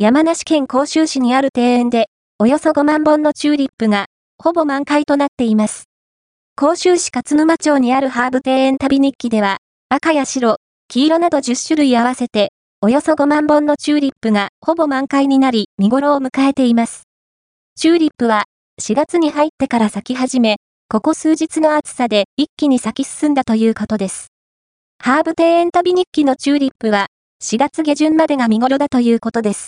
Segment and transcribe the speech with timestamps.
[0.00, 2.08] 山梨県甲州市にある庭園で、
[2.38, 4.06] およそ5万本のチューリップが、
[4.40, 5.88] ほぼ満開となっています。
[6.54, 9.56] 甲州市勝沼町にあるハーブ庭園旅日記では、
[9.88, 17.02] 赤や白、黄色など10種類合わせて、およそ5万本のチューリップがほぼ満開になり、見頃を迎えています。
[17.74, 18.44] チューリップは、
[18.80, 20.58] 4月に入ってから咲き始め、
[20.88, 24.28] ここ数日の暑さで一気に咲き進んだということです。
[25.02, 27.08] ハーブ庭園旅日記のチューリップは、
[27.42, 29.66] 4月下旬までが見頃だということです。